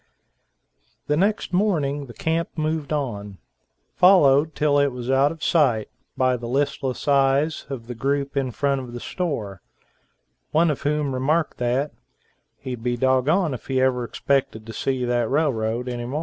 [1.05, 3.37] The next morning the camp moved on,
[3.93, 8.49] followed till it was out of sight by the listless eyes of the group in
[8.49, 9.61] front of the store,
[10.49, 11.91] one of whom remarked that,
[12.57, 16.19] "he'd be doggoned if he ever expected to see that railroad any mo'."